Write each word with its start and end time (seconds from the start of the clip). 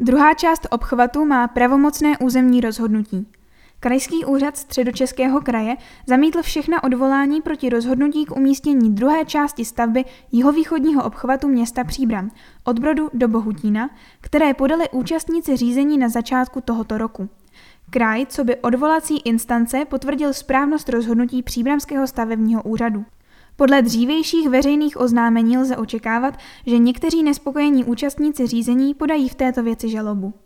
Druhá 0.00 0.34
část 0.34 0.66
obchvatu 0.70 1.24
má 1.24 1.48
pravomocné 1.48 2.18
územní 2.18 2.60
rozhodnutí. 2.60 3.26
Krajský 3.80 4.24
úřad 4.24 4.56
středočeského 4.56 5.40
kraje 5.40 5.76
zamítl 6.06 6.42
všechna 6.42 6.84
odvolání 6.84 7.42
proti 7.42 7.68
rozhodnutí 7.68 8.24
k 8.24 8.36
umístění 8.36 8.94
druhé 8.94 9.24
části 9.24 9.64
stavby 9.64 10.04
jihovýchodního 10.32 11.04
obchvatu 11.04 11.48
města 11.48 11.84
Příbram 11.84 12.30
od 12.64 12.78
Brodu 12.78 13.10
do 13.12 13.28
Bohutína, 13.28 13.90
které 14.20 14.54
podali 14.54 14.90
účastníci 14.90 15.56
řízení 15.56 15.98
na 15.98 16.08
začátku 16.08 16.60
tohoto 16.60 16.98
roku. 16.98 17.28
Kraj, 17.90 18.26
co 18.26 18.44
by 18.44 18.56
odvolací 18.56 19.18
instance, 19.18 19.84
potvrdil 19.84 20.32
správnost 20.32 20.88
rozhodnutí 20.88 21.42
Příbramského 21.42 22.06
stavebního 22.06 22.62
úřadu. 22.62 23.04
Podle 23.56 23.82
dřívějších 23.82 24.48
veřejných 24.48 25.00
oznámení 25.00 25.58
lze 25.58 25.76
očekávat, 25.76 26.36
že 26.66 26.78
někteří 26.78 27.22
nespokojení 27.22 27.84
účastníci 27.84 28.46
řízení 28.46 28.94
podají 28.94 29.28
v 29.28 29.34
této 29.34 29.62
věci 29.62 29.88
žalobu. 29.88 30.43